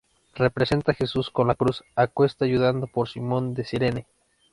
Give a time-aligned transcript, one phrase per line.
[0.33, 4.07] Representa a Jesús con la cruz acuesta ayudado por Simón de Cirene.